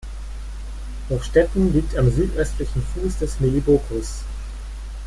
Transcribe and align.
Hochstädten 1.09 1.73
liegt 1.73 1.95
am 1.95 2.09
südöstlichen 2.09 2.81
Fuß 2.81 3.19
des 3.19 3.39
Melibokus. 3.39 4.23